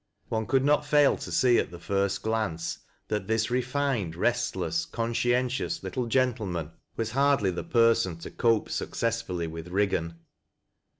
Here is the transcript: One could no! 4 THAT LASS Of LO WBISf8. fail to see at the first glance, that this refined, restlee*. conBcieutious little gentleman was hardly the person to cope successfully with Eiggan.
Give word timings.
One 0.29 0.47
could 0.47 0.65
no! 0.65 0.77
4 0.77 0.77
THAT 0.77 0.79
LASS 0.79 0.87
Of 0.87 0.93
LO 0.93 0.97
WBISf8. 0.97 1.01
fail 1.13 1.17
to 1.17 1.31
see 1.31 1.57
at 1.59 1.69
the 1.69 1.79
first 1.79 2.21
glance, 2.23 2.79
that 3.09 3.27
this 3.27 3.51
refined, 3.51 4.15
restlee*. 4.15 4.89
conBcieutious 4.89 5.83
little 5.83 6.07
gentleman 6.07 6.71
was 6.95 7.11
hardly 7.11 7.51
the 7.51 7.63
person 7.63 8.17
to 8.17 8.31
cope 8.31 8.71
successfully 8.71 9.45
with 9.45 9.67
Eiggan. 9.69 10.15